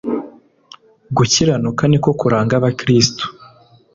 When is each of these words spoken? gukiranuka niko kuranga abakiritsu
gukiranuka 1.17 1.83
niko 1.87 2.09
kuranga 2.19 2.53
abakiritsu 2.59 3.25